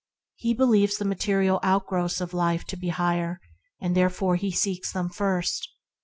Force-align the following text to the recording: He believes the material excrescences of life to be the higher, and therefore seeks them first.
He 0.35 0.55
believes 0.55 0.97
the 0.97 1.05
material 1.05 1.59
excrescences 1.61 2.21
of 2.21 2.33
life 2.33 2.65
to 2.65 2.75
be 2.75 2.87
the 2.87 2.93
higher, 2.93 3.39
and 3.79 3.95
therefore 3.95 4.35
seeks 4.35 4.91
them 4.91 5.09
first. 5.09 5.69